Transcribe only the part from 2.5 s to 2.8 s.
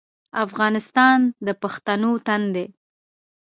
دی